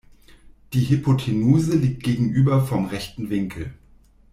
[0.73, 3.75] Die Hypotenuse liegt gegenüber vom rechten Winkel.